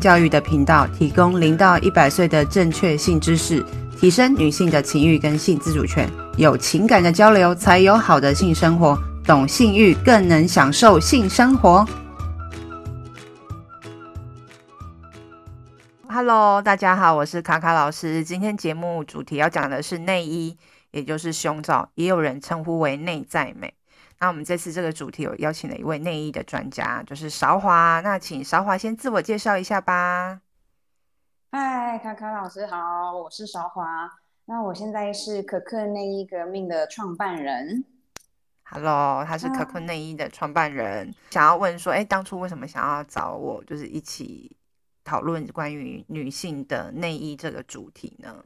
[0.00, 3.64] 教育的频道，提供零到一百岁的正确性知识，
[3.98, 6.08] 提升女性的情欲跟性自主权。
[6.36, 8.98] 有情感的交流，才有好的性生活。
[9.24, 11.84] 懂性欲，更能享受性生活。
[16.08, 18.22] Hello，大家好，我是卡卡老师。
[18.22, 20.56] 今天节目主题要讲的是内衣，
[20.92, 23.74] 也就是胸罩，也有人称呼为内在美。
[24.18, 28.00] 那我们这次这个主题有邀请了一位内衣的专家，就是韶华。
[28.02, 30.40] 那请韶华先自我介绍一下吧。
[31.52, 34.10] 嗨，卡卡老师好，我是韶华。
[34.46, 37.84] 那我现在是可可内衣革命的创办人。
[38.62, 41.10] Hello，他是可可内衣的创办人。
[41.10, 44.56] 啊、想要问说，哎，当初为什么想要找我，就是一起
[45.04, 48.42] 讨论关于女性的内衣这个主题呢？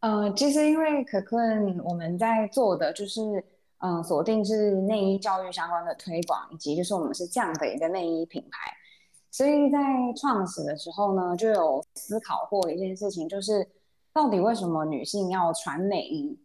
[0.00, 1.36] 呃，其实因为可可
[1.84, 3.44] 我们在做的就是。
[3.82, 8.70] 嗯，锁定是内衣教育相关的推广，以及就是我们是这样的一个内衣品牌，
[9.30, 9.78] 所以在
[10.14, 13.66] 创始的时候呢，就有思考过一件事情，就是
[14.12, 16.38] 到底为什么女性要穿内衣，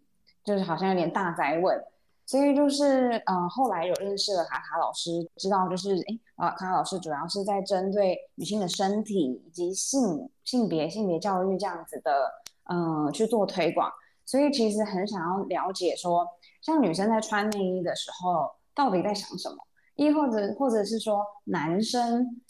[0.46, 1.78] 就是好像有点大哉问。
[2.26, 12.32] 所以就是嗯，后来有认识了卡卡老师，知道就是诶，啊，卡卡老师主要是在针对女性的身体以及性性别性别教育这样子的
[12.70, 13.92] 嗯去做推广，
[14.26, 16.26] 所以其实很想要了解说。
[16.66, 19.58] 像女生在穿内衣的时候，到底在想什么？
[19.94, 22.42] 亦或者，或者是说，男生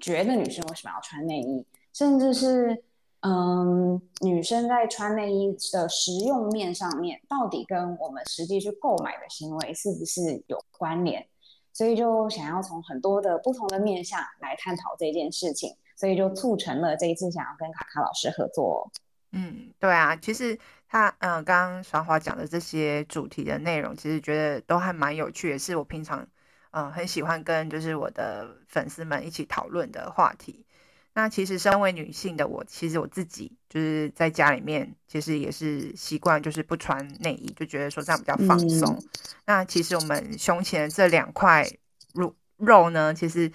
[0.00, 1.66] 觉得女生为什么要穿内衣？
[1.92, 2.84] 甚至是，
[3.22, 11.26] 嗯，女生在穿内衣的实用面上面，到底跟我们实际去购买的行为是不是有关联？
[11.72, 18.88] 所以就想要从很多的不同的面向来探讨这件事情，所以就促成了这一次想要跟卡卡老师合作。
[19.32, 20.56] 嗯，对啊，其实。
[20.88, 26.26] 他嗯，刚刚韶华讲的这些主题的内容，其实觉得都还蛮有趣的，也是我平常
[26.70, 30.64] 嗯很喜欢跟就是我的粉丝们一起讨论的话题。
[31.12, 38.94] 那其实身为女性的我，其实我自己就是在家里面，其实也是习惯就是不穿内衣，就觉得说这样比较放松。
[38.94, 39.08] 嗯、
[39.46, 41.68] 那其实我们胸前的这两块
[42.14, 43.50] 肉肉呢，其实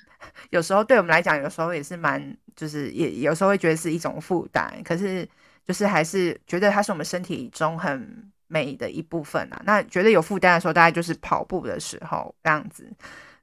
[0.50, 5.26] 有时候对我们来讲，有时候也是蛮就是也有时候会觉得是一种负担，可是。
[5.64, 9.62] 就是还是觉得它是我们身体中很美的一部分啊。
[9.64, 12.90] 那觉得有负担的时候，大概就是跑步的时候这样子。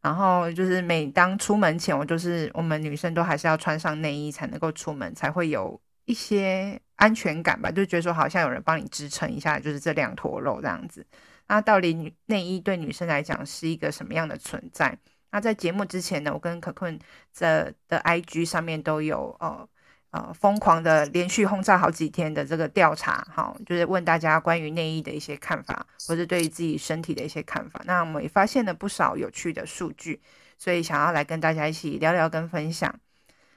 [0.02, 7.70] 然后就是每当出门前，我就是我们女生都还是要穿上内衣才能够出门，才会有一些安全感吧。
[7.70, 11.06] 就觉得说好像有人帮你支撑一下，就是这两坨肉这样子。
[11.48, 14.98] 那到底女内衣对女生来讲是一个什么样的存在？
[15.30, 16.98] 那在节目之前呢，我跟可坤
[17.38, 19.70] 的的 IG 上面都有哦。
[20.12, 27.82] 呃，疯狂的连续轰炸好几天的这个调查，哈，就是问大家关于内衣的一些看法，或是对于自己身体的一些看法。
[27.86, 30.22] 那我们也发现了不少有趣的数据，
[30.58, 32.94] 所以想要来跟大家一起聊聊跟分享。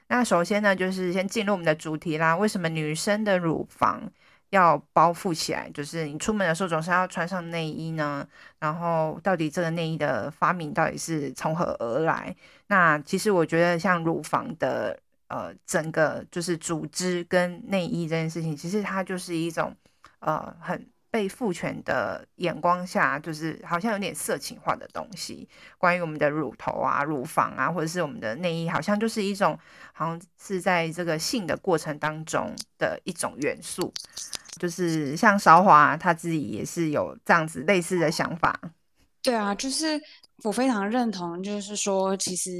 [0.07, 2.37] 那首先呢，就是先进入我们的主题啦。
[2.37, 4.09] 为什么女生的乳房
[4.51, 5.69] 要包覆起来？
[5.73, 8.25] 就是你出门的时候总是要穿上内衣呢？
[8.59, 12.33] 然后到底这个内衣的发明到底是从何而来？
[12.67, 14.97] 那其实我觉得像乳房的。
[15.35, 19.75] 呃，整个就是组织跟内衣这件事情，其实它就是一种
[20.19, 25.45] 呃很被父权的眼光下，就是好像有点色情化的东西。
[25.77, 29.59] 关于我们的乳头啊、乳房啊，或者是我们的内衣，好像就是一种
[29.91, 33.93] 好像是在这个性的过程当中的一种元素。
[34.57, 38.57] 就是像韶华他自己也是有这样子类似的想法。
[39.21, 39.99] 对啊，就是
[40.45, 42.51] 我非常认同，就是说，其实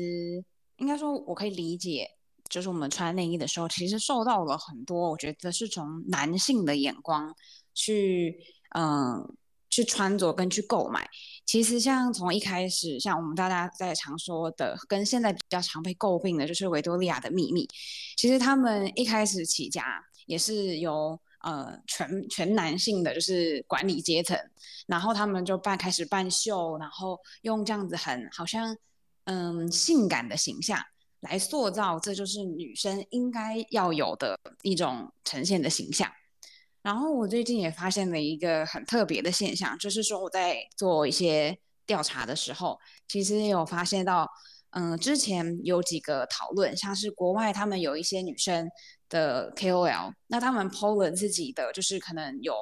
[0.75, 2.05] 应该说我可以理解。
[2.49, 7.35] 就是我们穿内衣的时候，其实受到了很多，我觉得是从男性的眼光
[7.73, 8.37] 去，
[8.75, 9.35] 嗯，
[9.69, 11.09] 去穿着跟去购买。
[11.45, 17.67] 其实像从一开始，像我们大家在常说的，跟现在比较常被诟病的，就是维多利亚的秘密。
[18.15, 24.37] 其实他们一开始起家也是由呃全全男性的，就是管理阶层，
[24.87, 28.77] 然后他们就办开始办秀，然后用这样子很好像
[29.25, 30.79] 嗯性感的形象。
[31.29, 36.09] 来塑造，这就是女生应该要有的一种呈现的形象。
[36.81, 44.29] 然后我最近也发现了一个很特别的现象，就是说我在做一些调查的时候，其实也有发现到，
[44.69, 48.69] 嗯，之前有几个讨论，像是国外他们有一些女生
[49.09, 52.53] 的 KOL，那他们 PO 了自己的，就是可能有。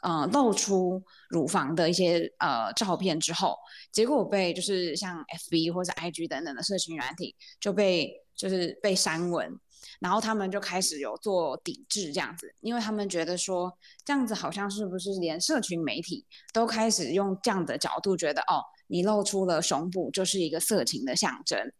[0.00, 3.56] 呃，露出乳房的一些呃照片之后，
[3.92, 9.58] 结果被就是像 FB 或者 IG 等等的社群软体就被就是被删文，
[10.00, 13.72] 然后他们就开始有做抵制这样子，因为他们觉得说
[14.04, 21.72] 这样子好像是不是连社群媒体都开始用这样的角度觉得哦，你露出了胸部就是一个色情的象征。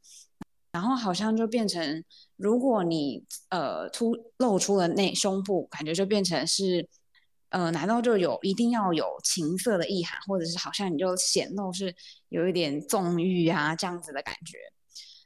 [0.72, 2.04] 然后好像就变成，
[2.36, 6.86] 如果你呃突露出了那胸部，感觉就变成是，
[7.50, 11.94] 呃，难道就有一定要有情色的意涵，或者是好像你就显露是
[12.28, 14.58] 有一点纵欲啊这样子的感觉？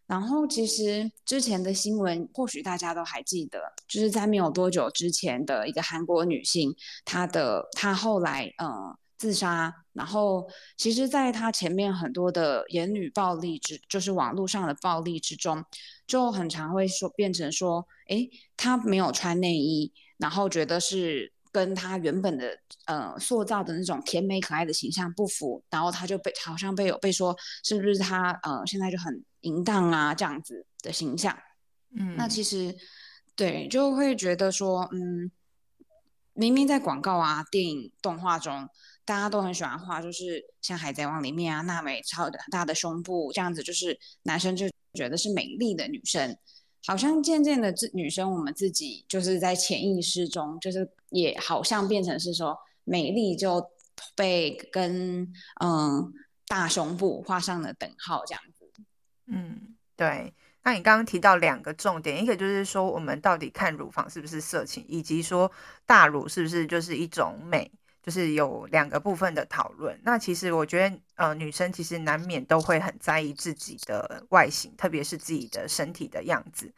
[0.06, 6.74] 然后其实之前的新闻，或许大家都还记得，就是在没有多久之前的一个韩国女性，
[7.04, 8.98] 她的她后来呃。
[9.20, 15.62] 自杀，然后其实，在她前面很多的言语暴力之，就是网络上的暴力之中，
[16.06, 31.36] 就很常会说变成说，诶，她没有穿内衣，然后觉得是跟他原本的呃塑造的那种甜美可爱的形象不符，然后他就被好像被有被说是不是他呃现在就很淫荡啊这样子的形象，
[31.96, 32.74] 嗯，那其实
[33.34, 35.30] 对就会觉得说，嗯，
[36.32, 38.68] 明明在广告啊、电影、动画中。
[39.02, 46.36] 大家都很喜欢画，就是像《海贼王》里面啊，娜美超大的胸部这样子，就是男生就觉得是美丽的女生。
[46.86, 53.64] 好像渐渐的，这女生我们自己就是在潜意识中，就是也好像变成是说，美丽就
[54.16, 55.22] 被跟
[55.60, 56.12] 嗯
[56.46, 58.70] 大胸部画上了等号这样子。
[59.26, 60.32] 嗯，对。
[60.62, 65.50] 那你刚刚提到两个重点，一个就是说我们到底看乳房是不是色情，以及说
[65.86, 67.70] 大乳是不是就是一种美。
[68.02, 69.98] 就是有两个部分的讨论。
[70.04, 76.72] 那其实我觉得，呃，女生其实难免都会很在意自己的外形，特别是自己的身体的样子，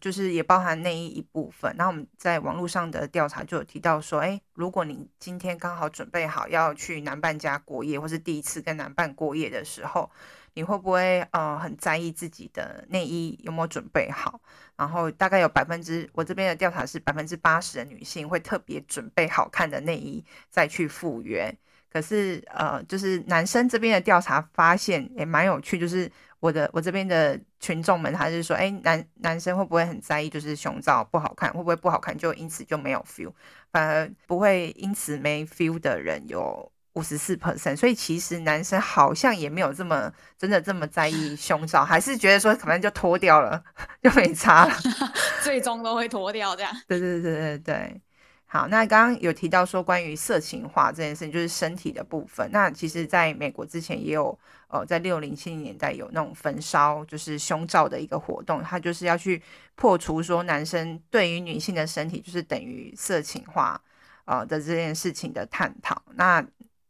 [0.00, 1.74] 就是也包含内衣一部分。
[1.76, 10.08] 那我们在网络上的调查就有提到说，诶，如果你今天刚好准备好要去男伴家过夜，或是第一次跟男伴过夜的时候，
[10.58, 14.40] 你会不会呃很在意自己的内衣有没有准备好？
[14.74, 21.56] 然后大概有百分之，我这边的调查是百分之八十的女性会特别准备好看的内衣再去赴约。
[21.92, 26.10] 可是呃，就是男生这边的调查发现也蛮有趣，就是
[26.40, 33.32] 我的我这边的群众们，他是说，哎，男男生会不会很在意，就是胸罩不好看，会不会不好看就因此就没有 feel，
[33.70, 36.72] 反而不会因此没 feel 的人有。
[36.98, 43.62] 五十四 percent，所以其实男生好像也没有这么真的这么在意胸罩，还是觉得说可能就脱掉了
[44.02, 44.74] 就没差了，
[45.42, 46.72] 最终都会脱掉这样。
[46.88, 48.00] 对对对对对，
[48.46, 52.50] 好，那刚刚有提到说关于色情化这件事情，就是身体的部分。
[52.50, 54.36] 那其实在美国之前也有，
[54.68, 59.40] 呃，在六零七零年代有那种焚烧就是胸罩的一个活动，它就是要去
[59.76, 63.80] 破除说男生对于女性的身体就是等于色情化
[64.24, 66.02] 呃的这件事情的探讨。
[66.14, 66.44] 那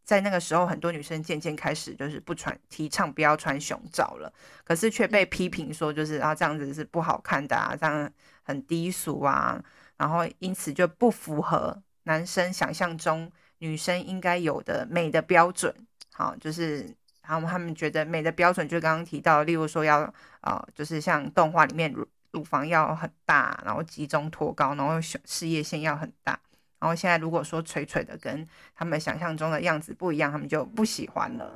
[0.09, 4.33] 在那个时候，很多女生渐渐开始就是不穿，提倡不要穿胸罩了，
[4.65, 8.11] 可是却被批评说就是啊这样子是不好看的啊，这样
[8.43, 9.63] 很低俗啊，
[9.99, 15.75] 然后因此就不符合男生想象中女生应该有的美的标准。
[16.15, 16.89] 好，就是
[17.27, 20.01] 然后他们觉得美的标准就刚刚提到，例如说要
[20.41, 26.41] 啊、呃，就是像动画里面乳乳房要很大，然后集中托高，然后事业线要很大。
[26.81, 31.51] 然后现在如果说垂垂的跟他们想象中的样子不一样，他们就不喜欢了。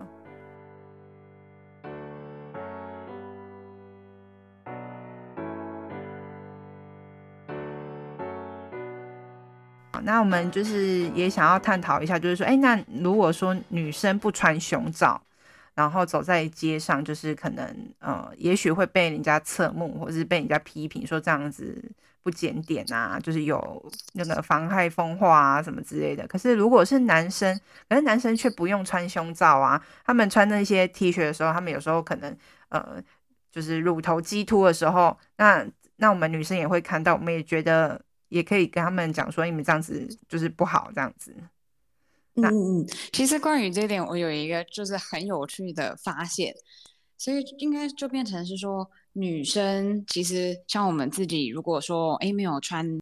[10.04, 15.22] 那我们就是也想要探讨一下，就是说，哎，那如果说女生不穿胸罩，
[15.76, 17.64] 然后走在街上，就是可能
[18.00, 21.80] 呃，也许会被人家侧目，或是被人家批评说这样子。
[22.22, 26.26] 不检点啊，就是有那个妨害风化啊什么之类的。
[26.26, 29.84] 可是如果是男生，可是男生却不用穿胸罩啊。
[30.04, 32.36] 他们穿那些 T 恤的时候，他们有时候可能
[32.68, 33.02] 呃，
[33.50, 41.34] 就是乳头激凸的时候，那那我们女生也会看到，我们也觉得也可以跟他们讲说，你们这样子就是不好这样子。
[42.36, 46.54] 嗯嗯，其实关于这点，我有一个就是很有趣的发现，
[47.18, 48.88] 所以应该就变成是说。
[49.12, 52.98] 女生其实像我们自己，如果说诶没有穿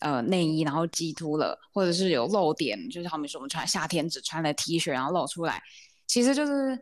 [0.00, 5.62] 呃内衣，然后激突了，或者是有露点，就是好比说我们穿夏天只穿了 T 恤，然后露出来，
[6.06, 6.78] 其实就是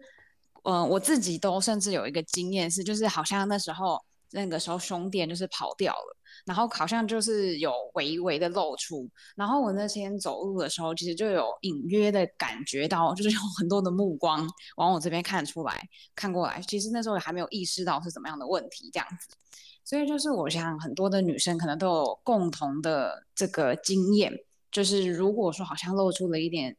[0.62, 4.00] 呃我自己都甚至有一个经验是，就是好像那时候
[4.31, 6.16] 那个时候胸垫就是跑掉了。
[6.45, 16.61] 然后好像就是有微微的露出，然后我那天走路的时候，其实就有隐约的感觉到，就是有很多的目光往我这边看出来、看过来。
[16.67, 19.37] 其实那时候也还没有意识到是怎么样的问题，这样子。
[19.85, 24.33] 所以就是我想很多的女生可能都有共同的这个经验，
[24.73, 26.77] 就是如果说好像露出了一点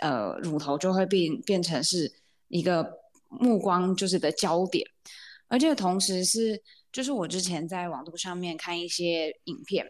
[0.00, 2.12] 呃乳头，就会变变成是
[2.48, 4.84] 一个目光就是的焦点，
[5.46, 6.60] 而且同时是。
[6.94, 9.84] 就是我之前在网络上面看一些影片，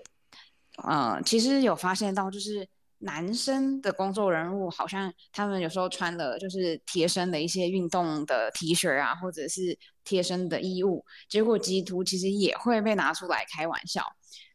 [0.82, 2.66] 呃，其实有发现到，就是
[3.00, 14.02] 男生的工作人物好像他们有时候穿了就是贴身的一些运动的 T 恤啊，或者是贴身的衣物，结果激凸其实也会被拿出来开玩笑。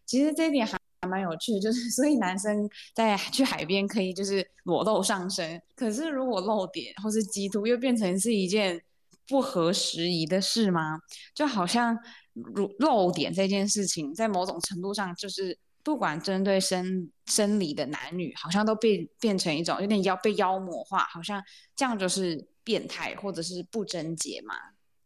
[0.07, 8.81] 其实这一点还还蛮有趣，就是 所以男生在去海边可以就是裸露上身，可是如果露点或是激凸又变成是一件
[9.29, 10.99] 不合时宜的事吗？
[11.33, 11.97] 就好像
[12.33, 15.57] 露露点这件事情，在某种程度上就是。
[15.81, 21.41] 不管针对生生理的男女，好像都变变成一种有点妖被妖魔化，好像
[21.73, 24.53] 这样就是变态或者是不贞洁嘛。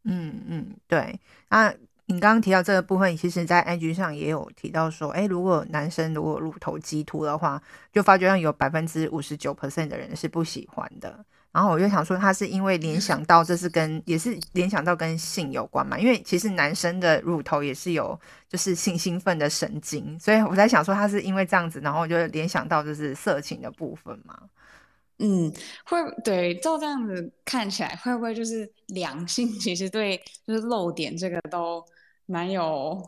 [0.04, 1.18] 嗯嗯，对。
[1.50, 1.72] 那
[2.08, 7.62] 你刚刚提到这个部分，其实在 IG 上也有提到说，哎，如果男生如果乳头激凸的话，
[7.94, 11.24] 就发觉上有百分之五十九 percent 的人是不喜欢的。
[11.54, 15.98] 然后我就想说，他是因为联想到这是跟也是联想到跟性有关嘛？
[16.00, 18.20] 因为其实男生的乳头也是有
[18.50, 24.36] 就是性兴奋的神经，所以我在想说，他是因为这样子，然后我就联想到就是色情的部分嘛。
[25.20, 25.54] 嗯，
[25.86, 31.86] 会对，照这样子看起来，会不会就是两性 其实对就是露点这个都
[32.26, 33.00] 蛮有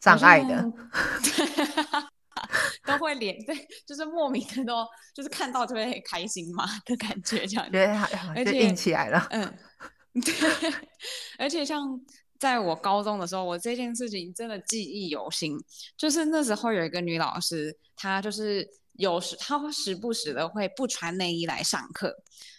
[0.00, 0.64] 障碍的？
[2.86, 7.86] 都会脸对，就是莫名的都就是看到就会很开心嘛的感觉，这样子，对，
[8.34, 9.26] 而且硬起来了。
[9.30, 9.58] 嗯，
[10.22, 10.72] 对，
[11.38, 12.00] 而且像
[12.38, 15.56] 在我高中的时候，我这件事情真的记忆犹新。
[15.96, 22.14] 就是那时候有一个女老师，她就是有时她会时不时的会不穿内衣来上课，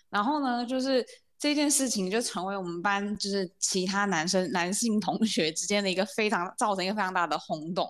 [0.10, 1.06] 然后呢，就是
[1.38, 7.88] 这件事情就成为我们班就是其他男生男性同学之间的一个非常造成一个非常大的轰动。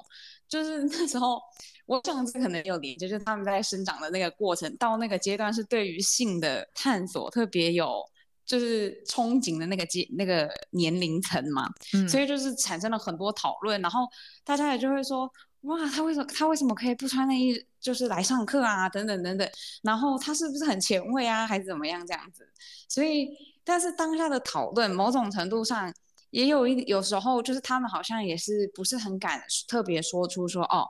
[0.48, 1.40] 就是那时候。
[1.86, 8.02] 我上次可能有连接，就是他们在生长的那个过程，到那个阶段是对于性的探索特别有
[8.46, 14.08] 就是憧憬的那个阶那个年龄层嘛，嗯，所以就是产生了很多讨论，然后
[14.46, 15.30] 大家也就会说，
[15.62, 19.50] 哇，他为什么他为什么可以不穿内衣就是来上课啊，等等等等，
[19.82, 22.48] 然后他是不是很前卫啊，还是怎么样这样子？
[22.88, 23.28] 所以，
[23.66, 25.94] 但是当下的讨论某种程度上
[26.30, 30.88] 也有一有时候就是他们好像也是不是很敢特别说出说哦。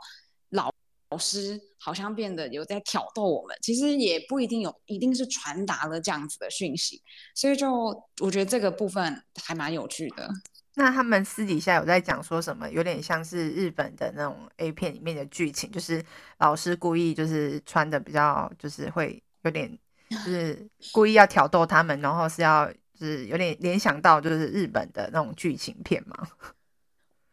[0.50, 0.72] 老
[1.14, 7.00] 老师好像变得有在挑逗我们，其实也不一定有，一定是传达了这样子的讯息，
[7.36, 7.72] 所以就
[8.20, 10.28] 我觉得这个部分还蛮有趣的。
[10.74, 12.68] 那他们私底下有在讲说什么？
[12.72, 16.04] 有点像是日本的那种 A 片里面的剧情，就是
[16.40, 19.78] 老师故意就是穿的比较，就是会有点，
[20.10, 22.68] 就是故意要挑逗他们，然后是要
[23.00, 26.28] 就是有点联想到就是日本的那种剧情片嘛。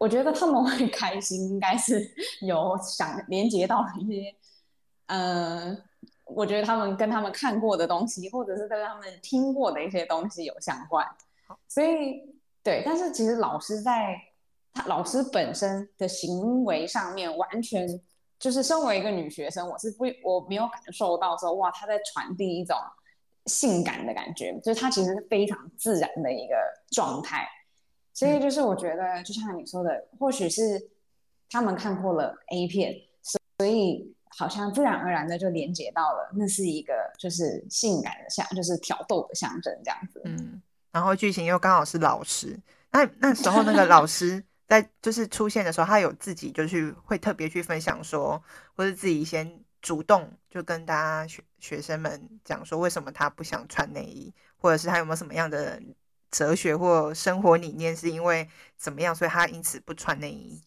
[0.00, 4.35] 我觉得他们会开心，应该是 有想连接到一些，
[5.09, 5.76] 呃，
[6.25, 11.07] 我觉得他们跟他们看过的东西，或者是跟他们听过的一些东西有相关。
[11.69, 12.23] 所以，
[12.62, 14.16] 对，但是其实老师在
[14.73, 17.87] 他老师本身的行为上面，完全
[18.38, 22.75] 就是身为一个女学生，我是不我没有感受到说哇，他在传递一种
[23.45, 26.54] 性感的感觉，就是他其实是非常自然的一个
[26.90, 27.47] 状态。
[28.12, 30.62] 所以就是我觉得，就像你说的，或许是
[31.49, 32.95] 他们看过了 A 片，
[33.59, 40.21] 所以好像自然而然的就连接到了，那是一个就是性感的象，就是挑逗的象征这样子。
[40.25, 40.61] 嗯，
[40.93, 42.59] 然后剧情又刚好是老师，
[42.90, 48.43] 那那时候那个老师 在就是出现的时候，他有自己就去会特别去分享说，
[48.76, 55.81] 或是自己先主动就跟大家学学生们讲说，为什么他不想穿内衣，或者是他有没有什么样的。
[56.31, 60.63] 哲学或生活理念是因为怎么样，所以他因此不穿内衣。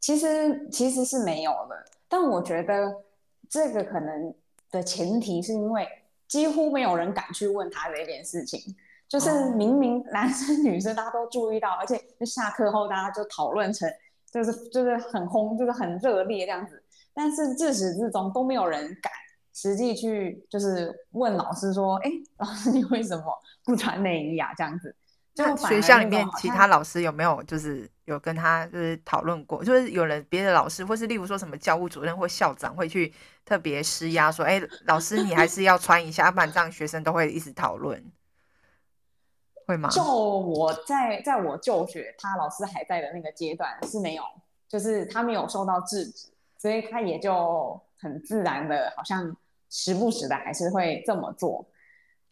[0.00, 3.04] 其实其实是没有的，但我觉得
[3.48, 4.34] 这个可能
[4.70, 5.86] 的前提是因为
[6.26, 8.58] 几乎没有人敢去问他这件事情。
[9.08, 13.92] 就是明明男生女生大家都注意到，而且就下课后大家就讨论成
[14.30, 16.80] 就是就是很轰，就是很热烈这样子，
[17.12, 19.12] 但是自始至终都没有人敢。
[19.52, 23.24] 实际去就是问老师说：“哎，老师你为什么
[23.64, 24.94] 不穿内衣啊？”这样子，
[25.34, 29.64] 就学校里面其他老师有没有就是有跟他就是讨论过？
[29.64, 33.12] 就是有人别的老师，或是例如说什么教务主任或校长会去
[33.44, 38.02] 特别施压说：“哎，老师你还是要穿一下，要不然这样学生都会一直讨论，
[39.66, 44.22] 会吗？”就我在在我就学，他老师还在的那个阶段是没有，
[44.68, 47.80] 就是他没有受到制止，所以他也就。
[48.02, 49.36] 很自然的，好像
[49.70, 51.64] 时不时的还是会这么做，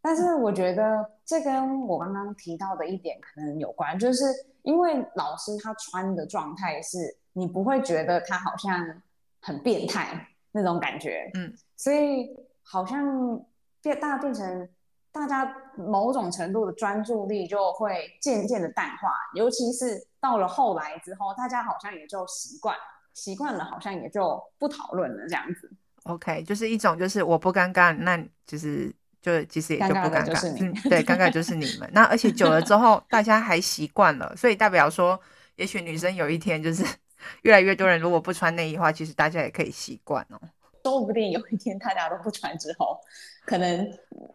[0.02, 4.24] 但是我觉得这跟我刚刚提到的一点可能有关，就是
[4.62, 9.02] 因为老师他穿的状态是你不会觉得他好像
[9.40, 12.28] 很变态那种感觉，嗯，所以
[12.64, 13.40] 好像
[13.80, 14.68] 变大变成
[15.12, 22.76] 大家某种程度的专注力就会渐渐的淡化，尤其是到了后来之后，大家好像也就习惯。
[23.14, 25.68] 习惯了，好像也就不讨论了这样子。
[26.08, 31.88] OK，就是一种就是我不尴尬，那就是就其实也就不尴尬，尴尬嗯，对，尴尬就是你们。
[31.92, 35.20] 那而且久了之后，大家还习惯了，所以代表说，
[35.56, 36.82] 也许女生有一天就是
[37.42, 40.40] 越来越多人如果不穿内衣的话，其实大家也可以习惯哦。
[40.82, 42.98] 说不定有一天大家都不穿之后，
[43.44, 43.86] 可能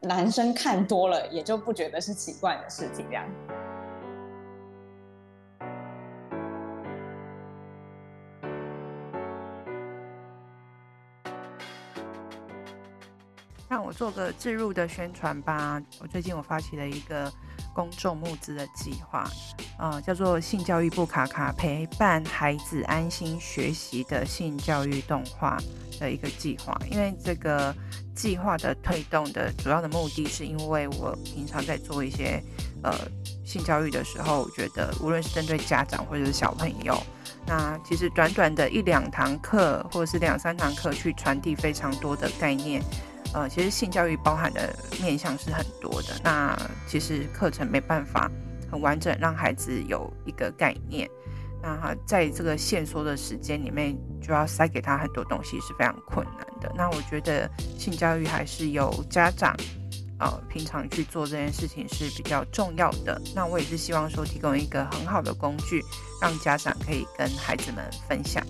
[0.01, 3.27] 男生看多了也就不觉得是奇怪的事情，这样。
[13.73, 15.81] 让我做个置入的宣传吧。
[15.99, 17.33] 我最近我发起了一个
[17.73, 19.27] 公众募资的计划，
[19.79, 25.57] 呃，叫做“性教育部卡卡”，陪伴孩子安心学习的性教育动画
[25.99, 26.79] 的一个计划。
[26.91, 27.75] 因为这个
[28.15, 32.39] 计划的推动的主要的目的是，因为我平常在做一些
[32.83, 32.93] 呃
[33.43, 37.01] 性教育的时候，我觉得无论是针对家长或者是小朋友，
[37.47, 42.83] 那其实短短的一两堂课或者是两三堂课，去传递非常多的概念。
[43.33, 46.13] 呃，其实性教育包含的面向是很多的。
[46.23, 48.29] 那其实课程没办法
[48.71, 51.09] 很完整让孩子有一个概念。
[51.61, 56.71] 那在这个限缩的时间里面，就要塞给他很多东西是非常困难的。
[56.75, 59.55] 那我觉得性教育还是由家长
[60.19, 63.19] 呃平常去做这件事情是比较重要的。
[63.33, 65.81] 那我也是希望说提供一个很好的工具，
[66.21, 68.45] 让家长可以跟孩子们分享。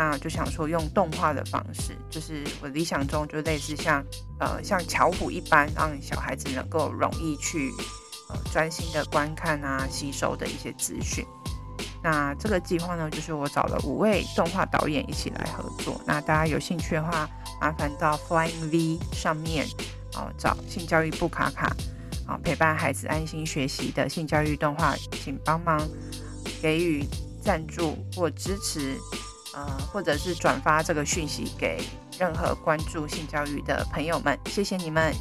[0.00, 4.02] 那就想说用动画的方式，就是我理想中就类似像
[4.38, 7.70] 呃像巧虎一般，让小孩子能够容易去
[8.30, 11.22] 呃专心的观看啊，吸收的一些资讯。
[12.02, 16.00] 那这个计划呢，就是我找了五位动画导演一起来合作。
[16.06, 17.28] 那大家有兴趣的话，
[17.60, 19.66] 麻烦到 Flying V 上面
[20.14, 21.76] 哦、找性教育部卡卡
[22.26, 25.86] 啊、陪伴孩子安心学习的性教育动画，请帮忙
[26.62, 27.04] 给予
[27.44, 28.96] 赞助或支持。
[29.54, 31.82] 呃，或者是转发这个讯息给
[32.18, 35.12] 任何关注性教育的朋友们，谢谢你们。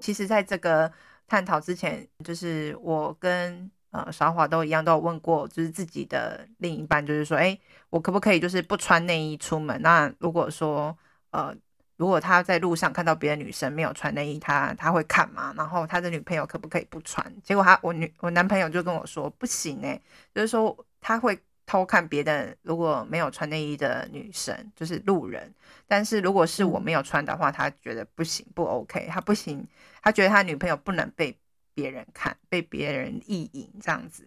[0.00, 0.90] 其实，在这个
[1.26, 3.70] 探讨之前，就是我跟。
[3.90, 9.80] 呃，韶华都一样，都有问过，就是自己的另一半，就是说，哎，我可不可以就是不穿内衣出门？
[9.80, 10.94] 那如果说，
[11.30, 11.54] 呃，
[11.96, 15.54] 如果他在路上看到别的女生没有穿内衣，他他会看吗？
[15.56, 17.24] 然后他的女朋友可不可以不穿？
[17.42, 19.98] 结果他我女我男朋友就跟我说，不行哎，
[20.34, 25.54] 就是说他会偷看别的如果没有穿内衣的女生，就是路人。
[25.86, 29.66] 但是如果是我没有穿的话，他觉得不行，不 OK，他不行，
[30.02, 31.34] 他觉得他女朋友不能被。
[31.76, 34.26] 别人看被别人意淫这样子，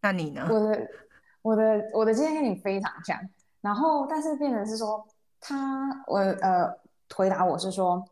[0.00, 0.46] 那你呢？
[0.48, 0.88] 我的
[1.42, 3.18] 我的我的经验跟你非常像，
[3.60, 5.04] 然后但是变成是说
[5.40, 6.72] 他我呃
[7.12, 8.08] 回答我是说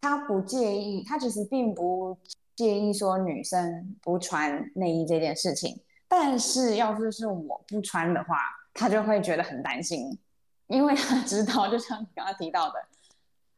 [0.00, 2.16] 他不介意，他其实并不
[2.56, 5.78] 介意说女生不穿内衣这件事情，
[6.08, 8.38] 但是要是是我不穿的话，
[8.72, 10.18] 他就会觉得很担心，
[10.68, 12.76] 因为他知道就像你刚刚提到的，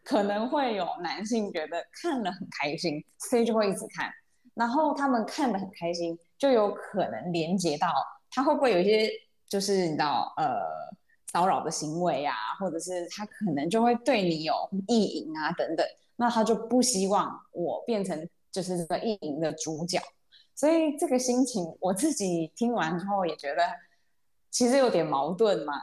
[0.02, 4.12] 可能会有男性觉得看了很开心，所以就会一直看。
[4.54, 7.88] 然后他们看得很开心，就有可能连接到
[8.30, 9.10] 他会不会有一些
[9.48, 10.60] 就是你知道呃
[11.32, 14.54] 骚扰的行为啊，或者是他可能就会对你有
[14.86, 20.00] 意淫啊等等，那他就不希望我变成就是这个意淫的主角，
[20.54, 23.62] 所以这个心情我自己听完之后也觉得
[24.50, 25.74] 其实有点矛盾嘛。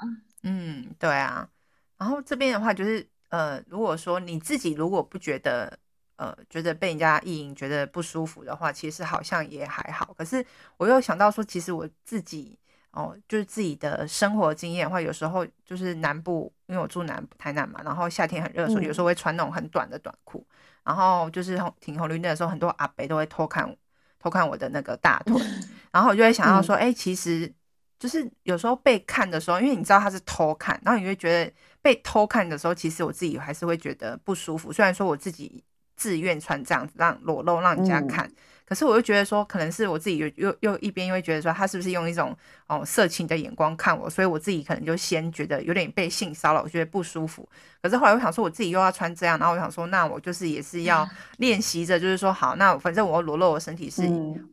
[0.44, 1.50] 嗯，对啊。
[1.98, 5.78] 然后这边的话就是呃，如果说你自己如果不觉得。
[6.22, 10.14] 呃，觉得被人家意淫觉得不舒服的话，其实好像也还好。
[10.16, 10.46] 可是
[10.78, 12.56] 我又想到说，其实我自己
[12.92, 23.76] 哦，就是自己的生活经验的话，有时候就是南部，因为我住南部台南嘛，然后夏天很热的时候，有时候会穿那种很短的短裤，嗯、然后就是停红绿灯的时候，很多阿伯都会偷看
[24.20, 25.42] 偷看我的那个大腿，
[25.92, 27.52] 然后我就会想到说，哎、嗯欸，其实
[27.98, 34.72] 就是有时候被看的时候，因为你知道他是偷看，然后你会觉得被偷看的时候，其实我自己还是会觉得不舒服。
[34.72, 35.64] 虽然说我自己。
[36.02, 38.34] 自愿穿这样子让裸露让人家看，嗯、
[38.66, 42.36] 可是我又觉得说，可能是我自己又又又一边又会觉得说，他是不是用一种
[42.66, 47.48] 哦色情的眼光看我，所以我自己可能就先觉得有点被性骚扰，我觉得不舒服。
[47.84, 54.02] 可是后来我想说，我自己又要穿这样，然后我想说，那我就是也是要练习着，就是说好，那反正我裸露我身体是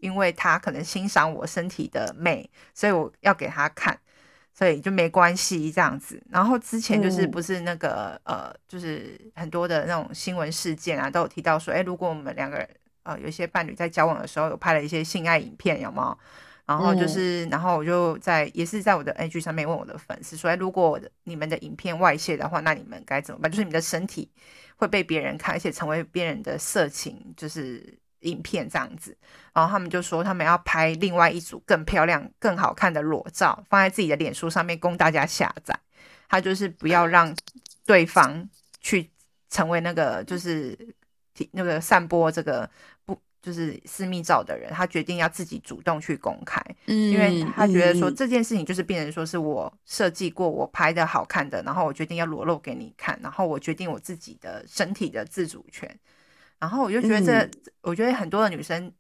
[0.01, 3.99] 因为他可能欣赏我身体的美，所以我要给他看。
[4.59, 12.69] 所以就没关系这样子，然后之前就是不是那个、嗯、呃，就是很多的那种新闻事件啊，都有提到说，哎，如果我们两个人
[13.05, 16.19] 呃有一些伴侣在交往的时候有拍了一些性爱影片，有没有？
[16.67, 23.49] 然后就是，嗯、然后我就在也是在我的 IG 上面问我的粉丝说，哎，如果你们的影片外泄的话，那你们该怎么办？
[23.49, 24.29] 就是你的身体
[24.75, 29.17] 会被别人看，而且成为别人的色情，就是影片这样子，
[29.53, 35.79] 然后他们就说他们要拍另外一组更漂亮、更好看的裸照，放在自己的脸书上面供大家下载。
[36.29, 37.35] 他就是不要让
[37.87, 38.47] 对方
[38.81, 39.11] 去
[39.49, 40.77] 成为那个就是
[41.53, 42.69] 那个散播这个
[43.07, 55.99] 不就是私密照的人，他决定要自己主动去公开，嗯，因为他觉得说这件事情就是变成说是我设计过、我拍的好看的，然后我决定要裸露给你看，然后我决定我自己的身体的自主权。
[56.61, 57.51] 然后我就觉得这，嗯、
[57.83, 58.93] 我觉得很多的女生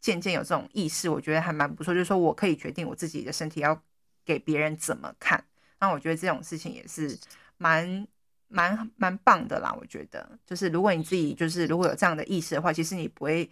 [0.00, 1.92] 渐渐有这种意识，我觉得还蛮不错。
[1.92, 3.80] 就是说我可以决定我自己的身体要
[4.24, 5.44] 给别人怎么看。
[5.80, 7.18] 那我觉得这种事情也是
[7.58, 8.06] 蛮
[8.48, 9.76] 蛮蛮棒的啦。
[9.78, 13.50] 我觉得，就是如果你自己就是如果有这样的意识的话，其实你不会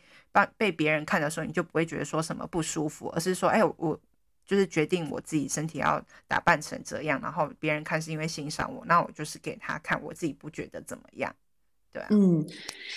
[0.57, 4.01] 被别人看的时候，你就不会觉得说什么不舒服，而是说，哎，我
[4.46, 11.35] 就是决定我自己身体要打扮成这样，然后别人看是因为欣赏我，那我就是给他看，我自己不觉得怎么样。
[11.92, 12.46] 对，嗯，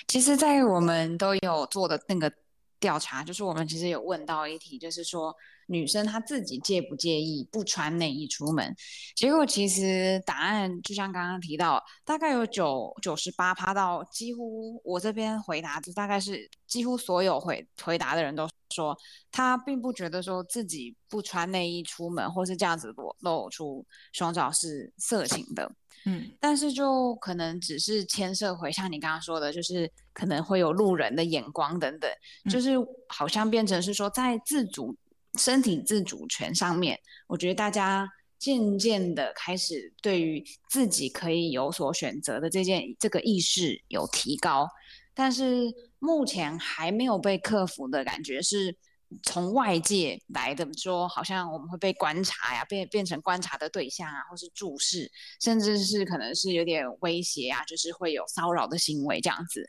[0.08, 2.32] 其实，在我们都有做的那个
[2.80, 5.36] 调查，就是我们其实有问到一题，就是说
[5.68, 8.76] 女生她自己介不介意不穿内衣出门？
[9.16, 18.98] 结果其实答案就像刚刚提到，大概有九九十八趴到几乎我这边回答的大概是几乎所有回回答的人都说，
[19.32, 25.72] 他并不觉得说自己不穿内衣出门或是这样子裸露出双脚是色情的。
[26.06, 32.12] 嗯，但是就可能只是牵涉回像你刚刚说的，就是可能会有路人的眼光等等，
[32.50, 32.72] 就是
[33.08, 34.94] 好像变成是说在自主
[35.40, 44.68] 身体自主权上面，我觉得大家渐渐的开始对于自己可以有所选择的这件这个意识有提高，
[45.14, 48.78] 但是目前还没有被克服的感觉是。
[49.22, 55.08] 从外界来的说，好像我们会被观察呀，变变成观察的对象啊，或是注视，
[55.40, 59.64] 甚至是可能是有点威胁啊，就是会有骚扰的行为这样子。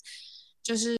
[0.62, 0.98] 就是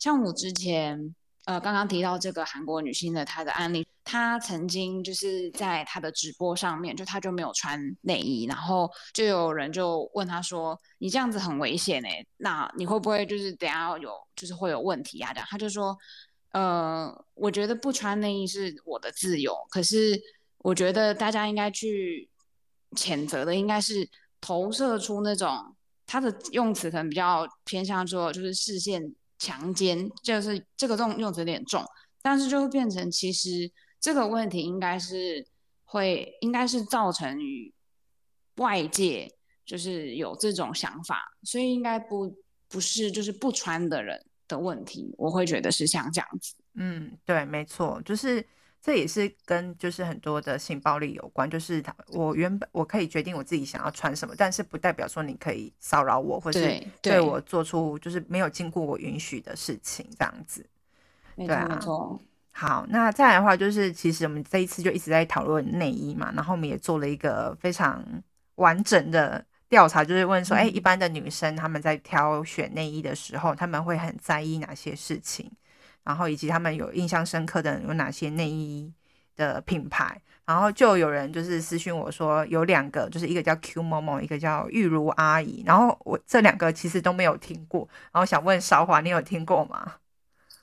[0.00, 1.14] 像我之前
[1.50, 15.98] 呃刚刚提到这个韩国女星的她的案例，她曾经就是在她的直播上面，就她就没有穿内衣，然后就有人就问她说：“你这样子很危险欸，那你会不会就是等下有就是会有问题啊？”这样，她就说。
[16.52, 20.20] 呃，我觉得不穿内衣是我的自由，可是
[20.58, 22.28] 我觉得大家应该去
[22.96, 24.08] 谴责的，应该是
[24.40, 25.76] 投射出那种
[26.08, 29.00] 他的用词可能比较偏向说，就是视线
[29.40, 31.82] 强奸，就是这个重用词有点重，
[32.20, 35.44] 但是就会变成其实这个问题应该是
[35.84, 37.72] 会，应该是造成于
[38.56, 42.36] 外界就是有这种想法，所以应该不
[42.68, 46.54] 不是就是不穿的人的问题，我会觉得是像这样子。
[46.74, 48.46] 嗯，对，没错，就是
[48.82, 51.48] 这也是跟就是很多的性暴力有关。
[51.48, 60.64] 就是他，我原本我可以决定我自己想要穿什么，但是不代表说你可以骚扰我，或是对我做出就是没有经过我允许的事情，这样子。
[61.36, 62.20] 没错，没错。
[62.52, 68.04] 好，那再来的话，就是其实我们这一次就一直在讨论内衣嘛，然后我们也做了一个非常
[68.56, 69.44] 完整的。
[69.70, 75.48] 调查就是问说，哎，一般的女生她们在挑选内衣的时候，她们会很在意哪些事情？
[76.04, 78.92] 然后以及他们有印象深刻的有哪些内衣
[79.36, 80.20] 的品牌？
[80.44, 85.62] 然后就有人就是私讯我说，有两个，就是一个叫 Q 某某，一个叫玉如阿姨。
[85.64, 89.96] 然后我这两个其实都没有听过，然后想问韶华，你有听过吗？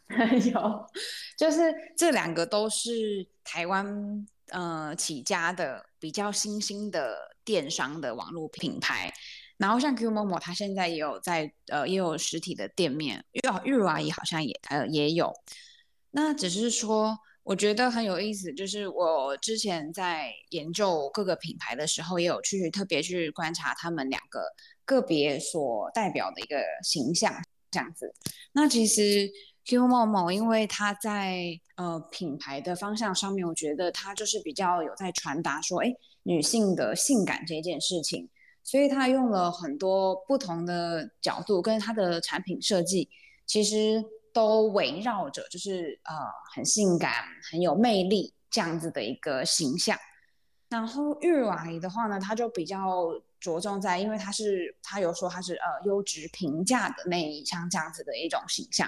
[0.54, 0.88] 有，
[1.38, 7.36] 就是这两个都是台湾呃起家的比较新兴的。
[7.48, 9.10] 电商的网络品牌，
[9.58, 15.34] 然后像 Q 某某，它现在也有在呃也有实体的店面，玉玉如阿姨好像也呃也有。
[16.12, 24.42] 那只是说，我觉得很有意思，就是我之前在研究各个品牌的时候，也有去特别去观察他们两个
[24.86, 27.34] 个别所代表的一个形象
[27.72, 28.14] 这样子。
[28.54, 29.30] 那其实
[29.66, 35.94] Q 某某，因为它在呃品牌的方向上面，我觉得它就是比较有在传达说，哎。
[36.24, 38.28] 女性的性感这件事情，
[38.68, 43.10] 所以他用了很多不同的角度，跟他的产品设计
[43.46, 44.04] 其实
[44.34, 46.14] 都围绕着就是呃
[46.54, 47.14] 很性感、
[47.50, 49.98] 很有魅力这样子的一个形象。
[50.68, 58.86] 然后玉如阿姨的话呢，他就比较着重在，因为他是他有说他是呃优质平价的内衣，像这样子的一种形象。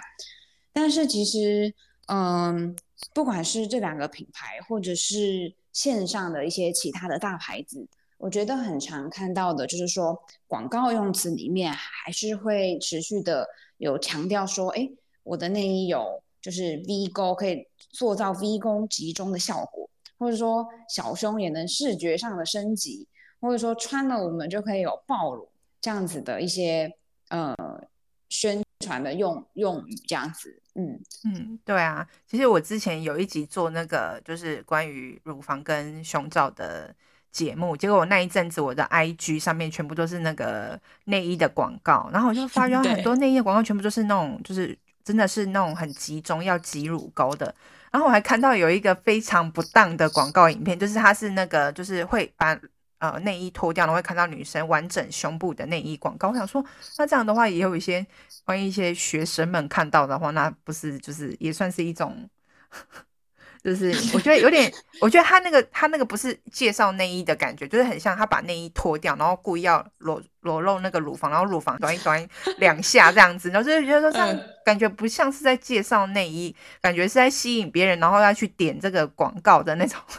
[0.74, 1.74] 但是其实
[2.08, 2.76] 嗯、
[3.14, 7.88] 不管是这两个品牌，或者是线上的一些其他的大牌子，
[8.20, 14.88] 我觉得很常看到的就是说，广告用词里面还是会持续的有强调说，哎，
[15.24, 23.08] 我的内衣有就是 V 勾可以塑造 V 勾集中的效果，或者说小胸也能视觉上的升级，
[23.40, 26.94] 或者说穿了我们就可以有暴露这样子的一些
[27.30, 27.56] 呃
[28.28, 30.62] 宣传的用用语这样子。
[30.76, 36.94] 嗯嗯，对啊，其实我之前有一集做那个就是关于乳房跟胸罩的
[37.32, 47.54] 节目，结果我那一阵子我的 IG 上面全部都是那个内衣的广告，然后我就发 现很多内衣的广告全部都是那种就是真的是那种很集中要挤乳沟的，
[47.92, 52.60] 然后我还看到有一个非常不当的广告影片，就是它是那个就是会把。
[53.02, 56.32] 呃，内衣脱掉然后会看到女生完整胸部的内衣广告。
[56.32, 56.62] 我想说，
[56.98, 58.06] 那这样的话也有一些
[58.44, 62.30] 关于一些学生们看到的话，那不是就是也算是一种，
[63.64, 80.00] 就是我觉得有点，我觉得他那个他那个不是介绍内衣的感觉，就是很像他把内衣脱掉，然后故意要裸裸露那个乳房，然后乳房短一短两 下这样子，然后就是觉得说这样感觉不像是在介绍内衣，感觉是在吸引别人，然后要去点这个广告的那种。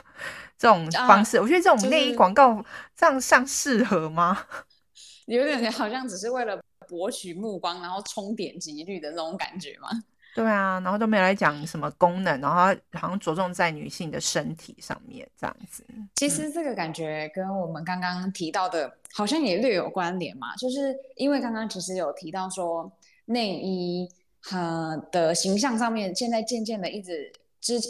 [0.60, 2.62] 这种方式，啊、我觉得这种内衣广告
[2.94, 4.44] 这样像适合吗？
[5.24, 9.88] 有点好像只是为了博取目光，然后冲点击率的那种感觉吗？
[10.34, 15.84] 对啊，然后都没有来讲什么功能，然后好像着重在女性的身体上面这样子。
[16.16, 20.54] 其实这个感觉跟我们刚刚提到的，好像也略有关联嘛。
[20.56, 22.90] 就是因为刚刚其实有提到说
[23.26, 24.08] 内衣
[24.40, 27.80] 和的形象上面，现在渐渐的一直之。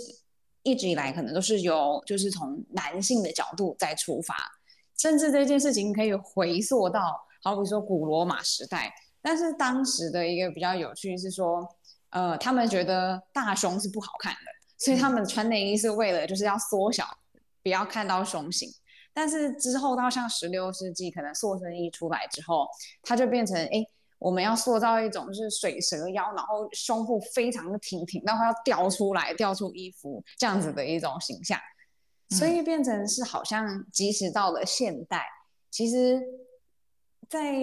[0.62, 4.36] 一直以来可能都是由就是从男性的角度在出发，
[4.98, 8.92] 甚至这件事情可以回溯到好比说古罗马时代。
[9.22, 11.66] 但是当时的一个比较有趣是说，
[12.10, 17.06] 呃，他们觉得大胸是不好看的，所以他们穿内衣是为了就是要缩小，
[17.62, 18.68] 不要看到胸型。
[19.12, 22.68] 但是之后到像十六世纪，可能塑身衣出来之后，
[23.02, 23.84] 它就变成哎。
[24.20, 31.58] 我们要塑造一种就是水蛇腰，然后胸部非常的挺挺，然后要掉出来，掉出衣服这样子的一种形象，
[32.28, 35.26] 所以变成是好像即使到了现代，
[35.70, 36.22] 其实，
[37.30, 37.54] 在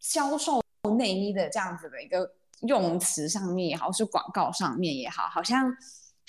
[0.00, 0.62] 销售
[0.98, 2.30] 内衣的这样子的一个
[2.68, 5.72] 用词上面也好，是广告上面也好，好像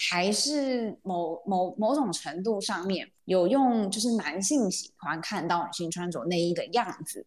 [0.10, 7.26] 还是某某某种程度上面有用，就是男性喜欢看到女性穿着内衣的样子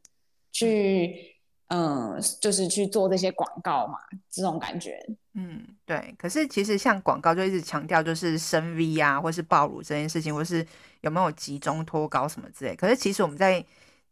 [0.53, 1.33] 去。
[1.69, 3.99] 嗯，就是去做这些广告嘛，
[4.31, 5.05] 这种感觉。
[5.35, 6.15] 嗯，对。
[6.17, 10.65] 可是其实像广告就一直强调就是深 V 啊，或是暴露这件事情，或是
[11.01, 12.77] 有没有集中脱高什么之类。
[12.77, 13.65] 可是其实我们在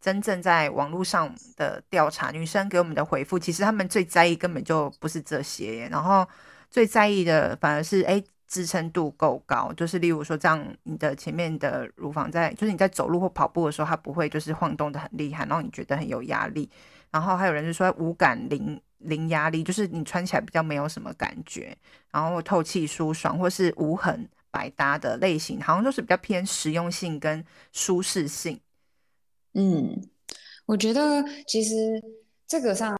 [0.05, 6.29] 真正在网络上的调查，女生给我们的回复，其实他们最在意根本就不是这些，然后
[6.69, 16.71] 最在意的反而是哎支撑度够高，就是例如说这样你的前面的乳房在，就是你在走路或跑步的时候，它不会就是晃动得很厉害，然后你觉得很有压力。
[17.11, 21.75] 然后还有人就说无感零零压力，就是你穿起来比较没有什么感觉，
[22.12, 28.61] 然后透气舒爽，或是无痕百搭的类型，好像都是比较偏实用性跟舒适性。
[29.55, 30.09] 嗯，
[30.67, 31.75] 我觉得其实
[32.47, 32.99] 这个上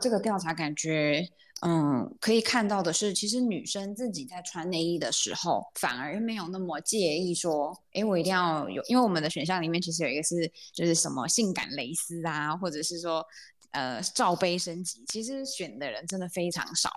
[0.00, 1.26] 这个调查感觉，
[1.62, 13.24] 嗯，可以看到的是，其实女生自己在穿内衣的时候，反而没有那么介意说，哎，我一定要有，因为我们的选项里面其实有一个是就是什么性感蕾丝啊，或者是说。
[13.72, 16.90] 呃，罩杯升级，其实选的人真的非常少，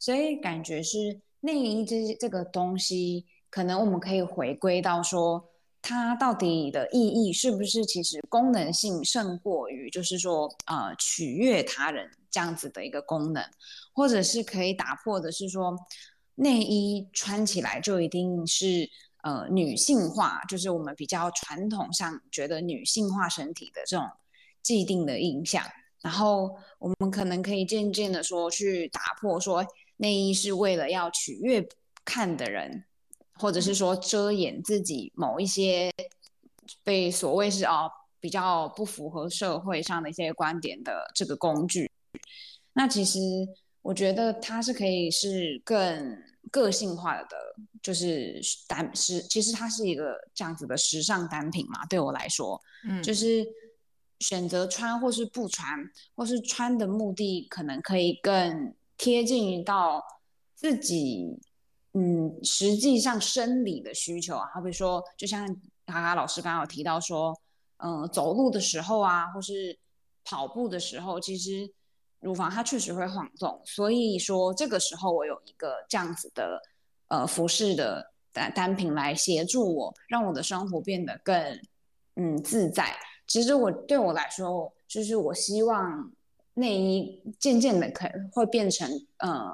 [0.00, 5.48] 所以感觉是内衣这这个东西，可能我们可以回归到说，
[5.80, 13.42] 它到底的意义是不是其实功能性胜过于就是说呃取悦他人这样子的一个功能，
[13.92, 15.74] 或者是可以打破的是说，
[16.34, 18.90] 内衣穿起来就一定是
[19.22, 24.06] 呃女性化，就是我们比较传统上觉得女性化身体的这种
[24.62, 25.64] 既定的印象。
[26.00, 31.66] 然后我们可能可以渐渐的说，去打破说内衣是为了要取悦
[32.04, 32.84] 看的人，
[33.38, 35.90] 或者是说遮掩自己某一些
[36.82, 37.88] 被所谓是啊
[38.20, 41.90] 比较不符合社会上的一些观点的这个工具。
[42.72, 43.18] 那其实
[43.82, 46.18] 我觉得它是可以是更
[46.50, 47.36] 个性化的，
[47.82, 51.86] 就是单是其实它是一个这样子的时尚单品嘛。
[51.86, 53.46] 对我来说，嗯，就是。
[54.20, 55.78] 选择穿或是不穿，
[56.16, 60.02] 或是穿的目的可能可以更贴近于到
[60.56, 61.38] 自己，
[61.94, 64.48] 嗯，实际上生理的需求啊。
[64.54, 65.46] 好比说，就像
[65.86, 67.34] 卡卡老师刚刚有提到说，
[67.78, 69.78] 嗯、走路的时候啊，或是
[70.24, 71.70] 跑步的时候，其实
[72.20, 73.60] 乳房它确实会晃动。
[73.64, 76.60] 所以说，这个时候我有一个这样子的
[77.08, 81.34] 呃服饰的单单品来协助我，让我的生活变得更
[82.16, 82.94] 嗯自在。
[83.26, 86.12] 其实我对我来说，就是我希望
[86.54, 89.52] 内衣渐渐的可会变成呃，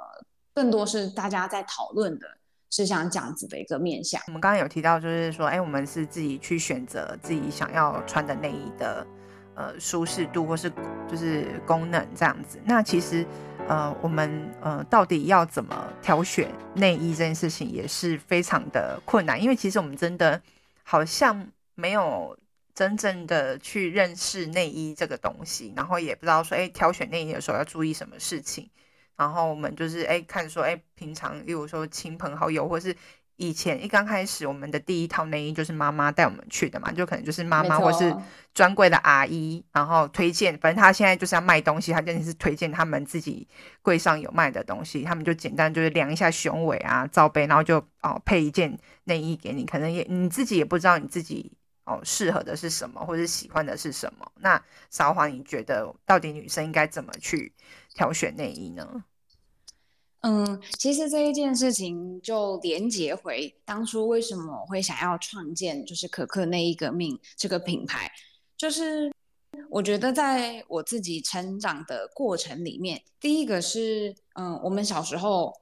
[0.54, 2.26] 更多是大家在讨论的，
[2.70, 4.22] 是像这样子的一个面向。
[4.28, 9.06] 我们刚刚有提到，就是说，哎，我们是自己去选择自己想要穿的内衣的
[9.54, 10.70] 呃舒适度或是
[11.08, 12.60] 就是功能这样子。
[12.64, 13.26] 那其实
[13.66, 20.40] 呃，我们呃到底要怎么挑选内衣这件事情也是非常的困难，因为其实我们真的
[20.82, 22.38] 好像没有
[22.74, 28.68] 真正的去认识内衣这个东西，然后也不知道说，哎，挑选内衣的时候要注意什么事情，
[29.16, 32.96] 然后我们就是哎看说，哎，平常例如说亲朋好友或是。
[33.37, 38.14] 以前一刚开始，我们的第一套内衣就是妈妈带我们去的嘛，就可能就是妈妈或是
[38.55, 40.57] 专柜的阿姨，然后推荐。
[40.59, 43.48] 反正他现在就是要卖东西，他真的是推荐他们自己
[43.83, 49.66] 柜上有卖的东西，他们就简单就是量一下胸围啊、罩杯，然后就哦配一件内衣给你。
[49.66, 51.53] 可能也你自己也不知道你自己
[51.87, 54.31] 哦适合的是什么，或者喜欢的是什么。
[54.37, 57.53] 那韶华，你觉得到底女生应该怎么去
[57.94, 59.04] 挑选内衣呢？
[60.20, 68.11] 嗯，其实这一件事情就连接回当初为什么我会想要创建就是可可内衣革命这个品牌，
[68.57, 69.12] 就是
[69.68, 75.52] 我觉得在我自己成长的过程里面，第一个是嗯，我们小时候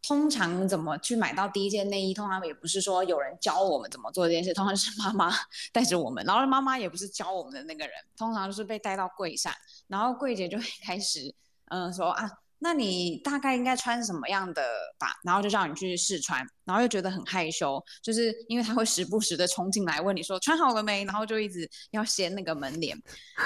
[0.00, 5.30] 通常怎么去买到第一件内衣，通常也不是说有人教我们怎么做这件事，通常是妈妈
[5.70, 9.52] 带着我们，然后妈妈也不是教我们的那个人，通常就是被带到柜上，
[9.86, 11.34] 然后柜姐就会开始
[11.70, 12.30] 嗯说啊。
[12.60, 14.60] 那你大概应该穿什么样的
[14.98, 15.12] 吧？
[15.22, 23.00] 然后就叫你去试穿，然后又觉得很害羞，就是因为他会时不时的冲进来问你说穿好了没，然后就一直要掀那个门帘。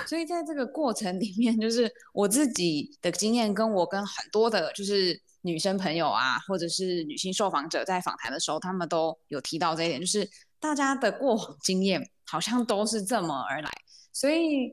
[0.07, 10.27] 所以在这个过程里面，就是我自己的经验，跟我跟很多的，就是女生朋友啊，或者是女性受访者在访谈的时候，他们都有提到这一点，就是
[10.59, 13.71] 大家的过往经验好像都是这么而来。
[14.11, 14.73] 所以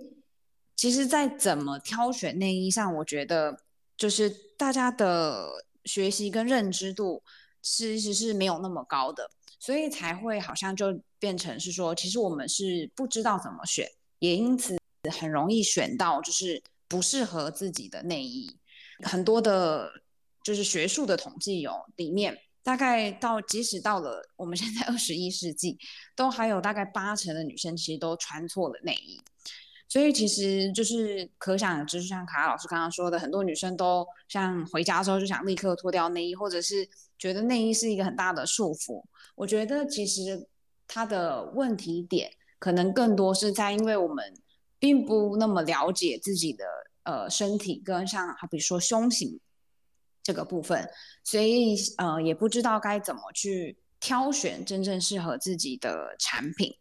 [0.79, 3.59] 其实，在怎么挑选内衣上，我觉得。
[3.97, 7.21] 就是大家的学习跟认知度
[7.61, 14.77] 其实是没有那么高的，所以才会好像就变成是说，其实我们是不知道怎么选，也因此
[15.11, 18.49] 很容易选到就是不适合自己的内衣。
[19.03, 19.91] 很多的，
[20.45, 25.77] 就是学术的统计有里面，大概到即使到了我们现在 二十一世纪，
[26.15, 29.19] 都还有大概八成的女生其实都穿错了内衣。
[29.89, 39.03] 所以其实就是可想而知，就像卡卡老师刚刚说的，很多女生都像回家之后就想立刻脱掉内衣，或者是觉得内衣是一个很大的束缚。
[39.33, 40.47] 我觉得其实
[40.87, 44.31] 它的问题点可能更多是在，因为我们
[44.77, 46.65] 并不那么了解自己的
[47.01, 49.39] 呃身体，跟像好比说胸型
[50.21, 50.87] 这个部分，
[51.23, 56.75] 所以呃也不知道该怎么去挑选真正适合自己的产品。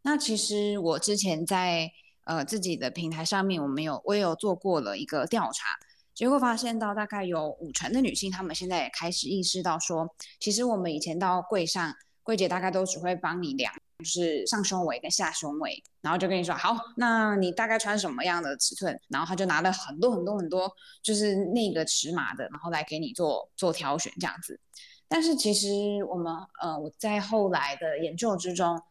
[0.00, 1.92] 那其实我之前在。
[2.26, 5.78] 呃，自己的平台上面，我们有我也有做过了一个调查，
[6.12, 20.68] 结果发现到大概有五成的女性，她们现在也开始意识到说，其实我们以前到柜上，柜姐大概都只会帮你量，就是上胸围跟下胸围，然后就跟你说，好，那你大概穿什么样的尺寸，然后她就拿了很多很多很多，
[21.04, 24.58] 就是那个尺码的，然后来给你做做挑选这样子。
[25.06, 25.68] 但是其实
[26.10, 28.82] 我们呃，我在后来的研究之中，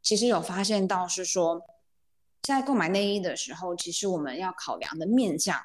[0.00, 1.60] 其实有发现到是说。
[2.40, 5.60] 在购买内衣的时候，其实我们要考量的面向，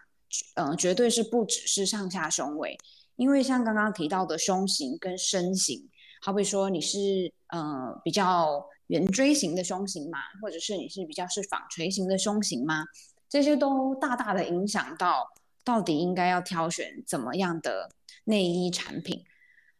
[0.55, 2.77] 嗯、呃，绝对是不只是上下胸围，
[3.15, 5.89] 因为像刚刚提到的胸型跟身形，
[6.21, 12.83] 好比说你是呃比较圆锥型的胸型嘛，或者是你是比较是纺锤型的胸型嘛，
[13.29, 15.29] 这些都大大的影响到
[15.63, 17.89] 到底应该要挑选怎么样的
[18.25, 19.23] 内衣产品。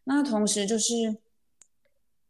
[0.06, 1.18] 那同时就是，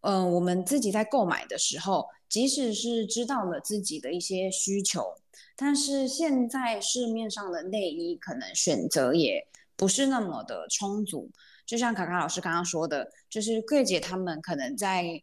[0.02, 2.08] 嗯、我们自己在购买的时候。
[2.34, 5.14] 即使是知道了自己的一些需求，
[5.56, 11.30] 但是现在市面上的内衣可能选择也不是那么的充足。
[11.64, 15.22] 就像卡卡老师刚刚说的，就是柜姐他们可能在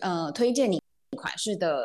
[0.00, 0.80] 呃推荐你
[1.14, 1.84] 款式的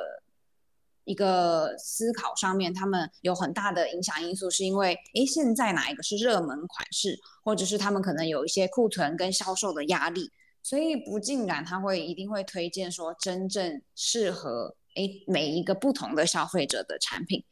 [1.03, 10.31] 一个思考上面，他们有很大的影响因素，是因为诶现在哪一个是热门款式，或者是他们可能有一些库存跟销售的压力。
[10.63, 17.43] 所以不尽然，他会一定会推荐说真正适合诶每一个不同的消费者的产品。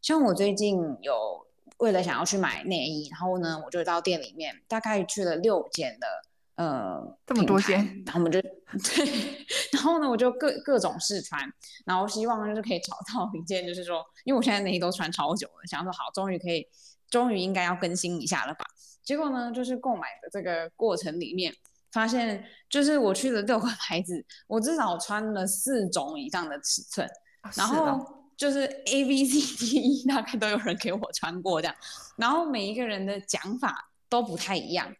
[0.00, 1.44] 像我最近有
[1.78, 6.06] 为了想要去买内衣，然后呢，我就到店里面，大概去了六间的
[6.54, 11.42] 呃这么多间，然后我们就 对，然后呢，我就各各种试穿，
[11.84, 16.64] 然后希望就是可以找到一件，就是说，因为我现在内衣都穿超久了，想说好，终于可以，
[17.10, 18.64] 终于应该要更新一下了吧？
[19.02, 21.52] 结果呢，就是购买的这个过程里面。
[21.92, 27.08] 发现就是我去了六个牌子，我至少穿了四种以上的尺寸，
[27.54, 31.76] 然后就是 A B C D E 大概都有人给我穿过这样，
[32.16, 34.92] 然后每一个人的讲法都不太一样，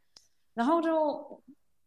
[0.55, 1.43] 然后就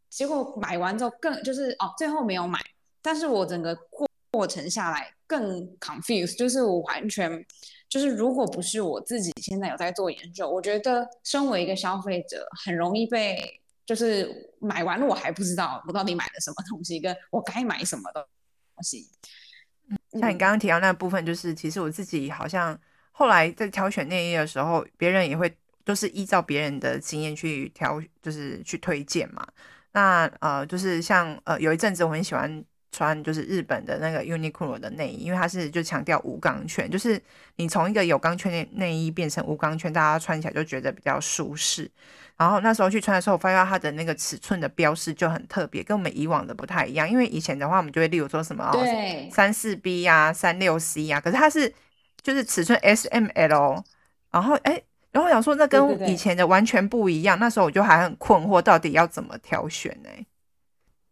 [0.10, 2.60] 结果买完之后更就是哦，最后没有买，
[3.02, 7.46] 但是我整个过过程下来更 confused，就是我完全
[7.88, 14.28] 就是如果不是我自己现在有在做研究，我觉得身为一个消费者，很容易被就是
[14.60, 18.24] 买完了我还不知道我到底买了什么东西，跟我该买什么东
[18.82, 19.08] 西。
[20.14, 22.78] 像你刚刚提到那部分，就是其实我自己好像
[23.12, 29.48] 后来在挑选内衣的时候，别人也会都是依照别人的经验去挑，就是去推荐嘛。
[29.92, 37.22] 那呃，就是像呃有一阵子我很喜欢穿就是日本的那个 Uniqlo 的内衣，因为它是就强调无钢圈，就是
[37.58, 41.90] 你从一个有钢圈的内衣变成无钢圈，大家穿起来就觉得比较舒适。
[42.38, 47.10] 然后那时候去穿的时候，我发现它的那个尺寸的标识就很特别，跟我们以往的不太一样。
[47.10, 51.74] 因为以前的话，我们就会例如说什么对三四 B 呀、三六 C 呀，可是它是
[52.22, 53.84] 就是尺寸 S M L。
[54.32, 54.82] 然后哎，
[55.12, 57.38] 然后我想说那跟以前的完全不一样。
[57.38, 60.10] 对对对，那时候我就还很困惑，到底要怎么挑选呢？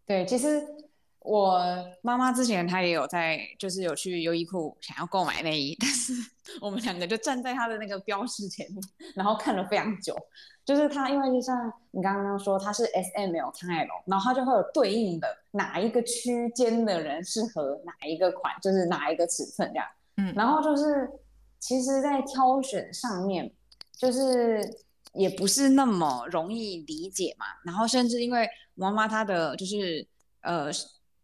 [0.06, 0.62] 对，其实。
[1.24, 1.58] 我
[2.02, 6.12] 妈妈之前她也有在，就是有去优衣库想要购买内衣，但是
[6.60, 8.84] 我们两个就站在她的那个标识前面，
[9.16, 10.14] 然后看了非常久。
[10.66, 19.88] 就是她，因为就像你刚刚说，她是 S M L 3 L，然后她就会有对应的哪一个区间的人适合哪一个款，就是哪一个尺寸这样。
[20.18, 21.10] 嗯，然后就是
[21.60, 23.50] 其实，在挑选上面，
[23.98, 24.62] 就是
[25.14, 27.46] 也不是那么容易理解嘛。
[27.66, 28.46] 然后甚至因为
[28.76, 30.06] 妈妈她的就是
[30.42, 30.70] 呃。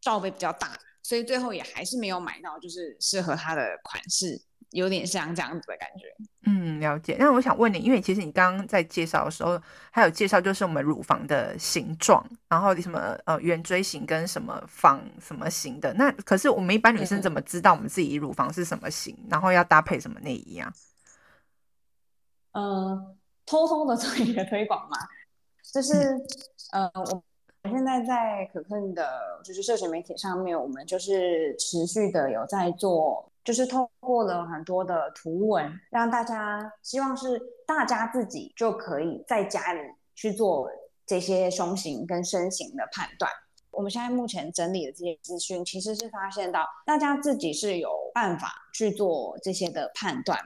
[0.02, 4.42] 罩杯比较大，所以最后也还是没有买到，就是适合他的款式，
[4.72, 6.06] 有点像这样子的感觉。
[6.46, 7.16] 嗯，了解。
[7.20, 15.94] 那我想问你，因为其实你刚刚在介绍的时候，还有介绍就是我们乳房的形状，然后什么呃圆锥形跟什么方什么形的。
[15.94, 20.74] 那可是我们一般女生怎么知道我们自己乳房是什么型，然后要搭配什么内衣啊？
[22.54, 24.98] 嗯、呃，偷偷的做一个推广嘛，
[25.74, 25.94] 就是、
[26.72, 27.24] 嗯、呃我。
[27.64, 37.38] 我现在在可可的，就是社群媒体上面，我们就是持续的有在做，就是透过了很多的图文，让大家希望是
[37.68, 39.82] 大家自己就可以在家里
[40.16, 40.72] 去做
[41.06, 43.30] 这些胸型跟身形的判断。
[43.72, 50.40] 我们现在目前整理的这些资讯，其实是发现到大家自己是有办法去做这些的判断，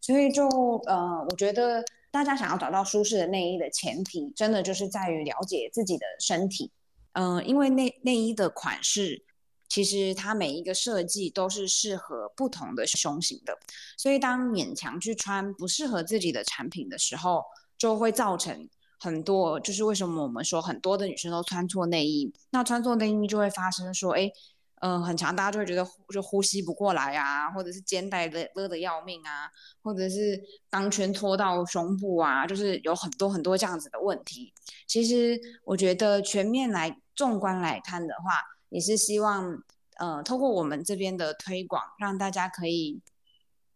[0.00, 0.48] 所以就
[0.86, 1.84] 呃，我觉得。
[2.16, 6.72] 大家想要找到舒适的内衣的前提，真的就是在于了解自己的身体。
[7.12, 9.22] 嗯、因为内内衣的款式，
[9.68, 13.58] 其实它每一个设计都是适合不同的胸型的，
[13.98, 17.44] 所以当勉强去穿不适合自己的产品的时候，
[17.76, 18.66] 就会造成
[18.98, 24.32] 很多，就是为什么我们说很多的女生都穿错内衣，那穿错内衣就会发生说，哎。
[24.80, 29.50] 嗯、呃，很长，大家就会觉得就呼吸不过来啊，或者是肩带勒勒得要命啊，
[29.82, 34.52] 或者是钢圈拖到胸部啊，就是有很多很多这样子的问题。
[34.86, 39.62] 其实我觉得全面来纵观来看的话，也是希望
[39.96, 43.00] 呃，透过我们这边的推广，让大家可以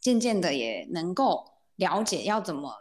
[0.01, 2.75] 渐渐的也能够了解要怎么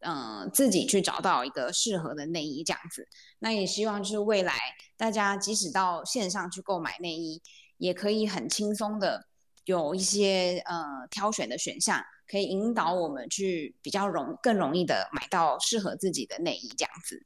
[0.00, 3.06] 嗯、呃，自己去找到一个适合的内衣这样子。
[3.38, 4.54] 那也希望就是未来
[4.96, 7.40] 大家即使到线上去购买内衣。
[7.80, 9.26] 也可以很轻松的
[9.64, 17.24] 有一些呃挑选的选项，可以引导我们去比较容更容易的买到适合自己的内衣这样子。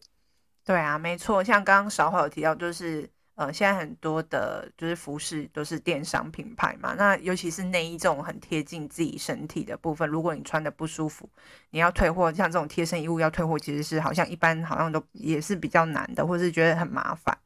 [0.64, 11.28] 对啊，没错，像刚刚韶华有提到，就是呃现在很多的就是服饰都是电商品牌嘛，那尤其是内衣这种很贴近自己身体的部分，如果你穿的不舒服，
[11.70, 17.36] 你要退货，像这种贴身衣物要退货，其实是好像一般好像都也是比较难的，或是觉得很麻烦。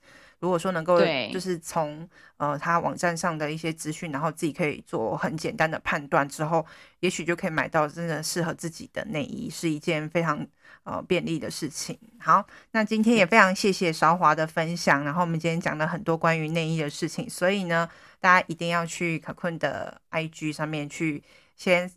[0.40, 1.00] 如果说能够
[1.32, 6.64] 就是从呃他网站上的一些资讯，然后自己可以做很简单的判断之后，
[7.00, 10.46] 也许就可以买到真的适合自己的内衣，是一件非常
[10.84, 11.98] 呃便利的事情。
[12.18, 17.88] 好，那今天也非常谢谢韶华的分享，然后我们今天讲了很多关于内衣的事情，所以呢，
[18.20, 21.22] 大家一定要去可困的 IG 上面去
[21.56, 21.90] 先。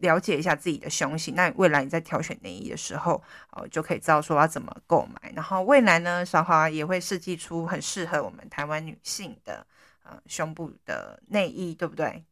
[0.00, 3.22] 了解一下自己的胸型，那未来你在挑选内衣的时候，
[3.52, 5.32] 哦，就可以知道说要怎么购买。
[5.34, 9.66] 然后未来呢，韶华也会设计出很适合我们台湾女性的
[10.04, 12.24] 呃胸部的内衣，对不对？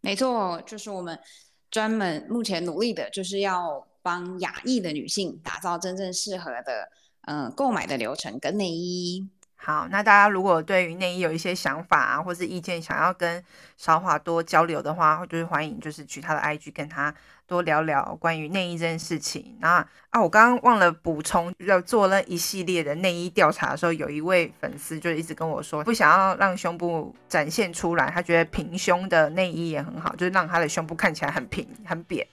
[0.00, 1.18] 没错，就是我们
[1.70, 6.88] 专门目前努力的，就是要帮亚裔的女性打造真正适合的
[7.22, 9.28] 呃购买的流程跟内衣。
[9.60, 13.44] 好，那大家如果对于内衣有一些想法啊，或是意见，想要跟
[13.76, 17.12] 韶华多交流的话，就是欢迎，就是去他的 IG 跟他
[17.46, 19.56] 多聊聊关于内衣这件事情。
[19.60, 32.26] 那啊，我刚刚忘了补充，要做了一系列的内衣调查的时候，有一位粉丝就一直跟我说，不想要让胸部展现出来，他觉得平胸的内衣也很好，就是让他的胸部看起来很平很扁。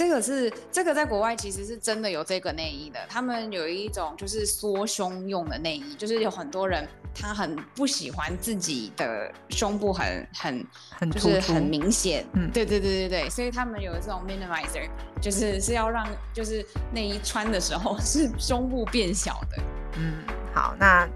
[0.00, 10.66] 这个是这个在国外其实是真的有这个内衣的，他们有一种就是缩胸用的内衣，就是有很多人他很不喜欢自己的胸部很很
[10.98, 14.88] 很就是很明显，嗯，对对对对对，所以他们有这种 minimizer，
[15.20, 19.62] 就是是要让就是内衣穿的时候 是胸部变小的。
[19.98, 20.14] 嗯，
[20.54, 21.06] 好，那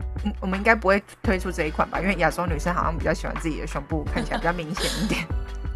[0.43, 1.99] 我们应该不会推出这一款吧？
[2.03, 5.27] 因为亚洲女生好像比较喜欢自己的胸部看起来比较明显一点。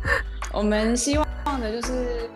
[0.52, 2.28] 我们希望的就是。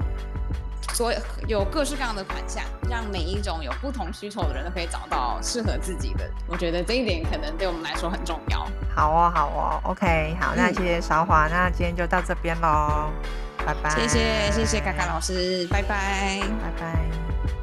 [0.93, 6.31] 所有有各式各样的款项，让每一种有不同需求的人都可以找到适合自己的。
[6.47, 8.67] 我觉得这一点可能对我们来说很重要。
[8.95, 13.11] 好哦，好哦，OK，好，那谢谢韶华，嗯、那今天就到这边喽，
[13.65, 13.91] 拜拜。
[13.91, 17.62] 谢谢谢谢卡卡老师，拜拜，拜拜。